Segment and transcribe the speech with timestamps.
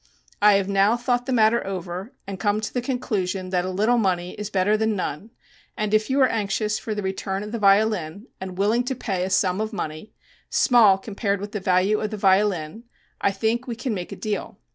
[0.41, 3.99] I have now thought the matter over and come to the conclusion that a little
[3.99, 5.29] money is better than none
[5.77, 9.23] and if you are anxious for the return of the violin and willing to pay
[9.23, 10.11] a sum of money,
[10.49, 12.85] small compared with the value of the violin,
[13.21, 14.57] I think we can make a deal.